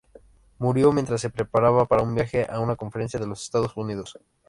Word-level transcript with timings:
Murió 0.57 0.91
mientras 0.91 1.21
se 1.21 1.29
preparaba 1.29 1.85
para 1.85 2.01
un 2.01 2.15
viaje 2.15 2.47
a 2.49 2.59
una 2.59 2.75
conferencia 2.75 3.19
de 3.19 3.27
los 3.27 3.43
Estados 3.43 3.77
Unidos. 3.77 4.17